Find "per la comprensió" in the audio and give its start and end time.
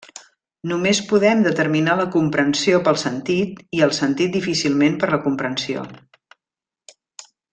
5.05-5.85